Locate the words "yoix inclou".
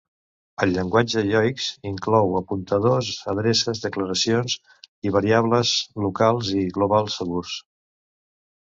1.31-2.33